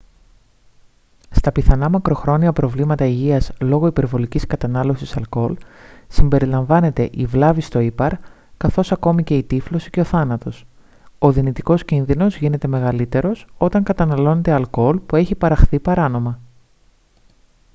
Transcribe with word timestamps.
στα 1.31 1.51
πιθανά 1.51 1.89
μακροχρόνια 1.89 2.53
προβλήματα 2.53 3.05
υγείας 3.05 3.51
λόγω 3.61 3.87
υπερβολικής 3.87 4.45
κατανάλωσης 4.47 5.17
αλκοόλ 5.17 5.57
συμπεριλαμβάνεται 6.07 7.09
η 7.13 7.25
βλάβη 7.25 7.61
στο 7.61 7.79
ήπαρ 7.79 8.13
καθώς 8.57 8.91
ακόμη 8.91 9.23
και 9.23 9.37
η 9.37 9.43
τύφλωση 9.43 9.89
και 9.89 9.99
ο 9.99 10.03
θάνατος 10.03 10.65
ο 11.19 11.31
δυνητικός 11.31 11.85
κίνδυνος 11.85 12.37
γίνεται 12.37 12.67
μεγαλύτερος 12.67 13.45
όταν 13.57 13.83
καταναλώνετε 13.83 14.51
αλκοόλ 14.51 14.99
που 15.05 15.15
έχει 15.15 15.35
παραχθεί 15.35 15.79
παράνομα 15.79 16.39